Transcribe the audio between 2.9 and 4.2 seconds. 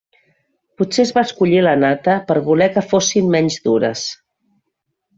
fossin menys dures.